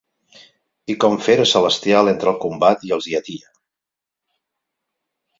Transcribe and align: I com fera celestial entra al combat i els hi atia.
I 0.93 0.93
com 1.01 1.17
fera 1.25 1.43
celestial 1.49 2.09
entra 2.13 2.31
al 2.35 2.39
combat 2.45 2.87
i 2.87 2.93
els 2.97 3.09
hi 3.11 3.13
atia. 3.19 3.53